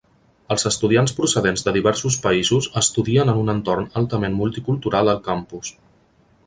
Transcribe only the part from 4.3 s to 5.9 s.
multicultural al campus.